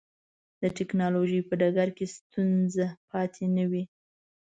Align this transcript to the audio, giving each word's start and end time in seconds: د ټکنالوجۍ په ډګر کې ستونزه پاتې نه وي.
د 0.61 0.63
ټکنالوجۍ 0.77 1.41
په 1.47 1.53
ډګر 1.59 1.89
کې 1.97 2.05
ستونزه 2.15 2.87
پاتې 3.09 3.43
نه 3.55 3.65
وي. 3.71 3.83